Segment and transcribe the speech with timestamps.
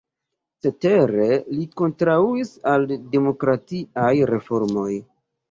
[0.65, 1.27] Cetere
[1.57, 4.91] li kontraŭis al demokratiaj reformoj.